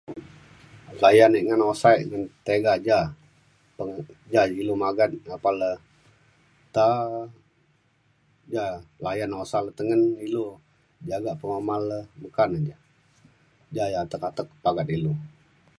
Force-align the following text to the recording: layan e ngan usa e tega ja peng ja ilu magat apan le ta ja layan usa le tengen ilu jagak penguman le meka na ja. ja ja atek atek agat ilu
layan 1.03 1.31
e 1.37 1.39
ngan 1.45 1.61
usa 1.71 1.89
e 2.01 2.03
tega 2.45 2.73
ja 2.87 2.99
peng 3.77 3.93
ja 4.33 4.41
ilu 4.61 4.73
magat 4.83 5.11
apan 5.35 5.55
le 5.61 5.71
ta 6.75 6.87
ja 8.53 8.65
layan 9.05 9.31
usa 9.43 9.57
le 9.65 9.71
tengen 9.77 10.01
ilu 10.25 10.45
jagak 11.09 11.37
penguman 11.39 11.81
le 11.89 11.99
meka 12.21 12.43
na 12.51 12.59
ja. 12.69 12.77
ja 13.75 13.83
ja 13.93 13.99
atek 14.03 14.23
atek 14.29 14.47
agat 14.69 14.87
ilu 14.97 15.13